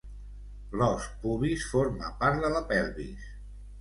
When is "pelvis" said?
2.73-3.29